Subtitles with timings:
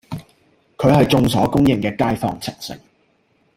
[0.77, 2.75] 佢係眾所公認嘅街坊情聖